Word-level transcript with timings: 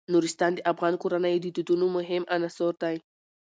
نورستان 0.13 0.51
د 0.55 0.59
افغان 0.71 0.93
کورنیو 1.01 1.41
د 1.43 1.47
دودونو 1.55 1.85
مهم 1.97 2.23
عنصر 2.35 2.73
دی. 2.83 2.95